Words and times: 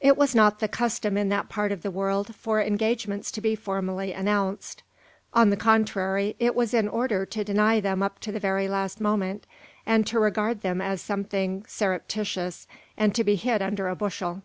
It 0.00 0.16
was 0.16 0.32
not 0.32 0.60
the 0.60 0.68
custom 0.68 1.16
in 1.16 1.28
that 1.30 1.48
part 1.48 1.72
of 1.72 1.82
the 1.82 1.90
world 1.90 2.36
for 2.36 2.60
engagements 2.62 3.32
to 3.32 3.40
be 3.40 3.56
formally 3.56 4.12
announced; 4.12 4.84
on 5.34 5.50
the 5.50 5.56
contrary, 5.56 6.36
it 6.38 6.54
was 6.54 6.72
in 6.72 6.86
order 6.86 7.26
to 7.26 7.42
deny 7.42 7.80
them 7.80 8.00
up 8.00 8.20
to 8.20 8.30
the 8.30 8.38
very 8.38 8.68
last 8.68 9.00
moment, 9.00 9.48
and 9.84 10.06
to 10.06 10.20
regard 10.20 10.60
them 10.60 10.80
as 10.80 11.00
something 11.02 11.64
surreptitious 11.66 12.68
and 12.96 13.12
to 13.16 13.24
be 13.24 13.34
hid 13.34 13.60
under 13.60 13.88
a 13.88 13.96
bushel. 13.96 14.42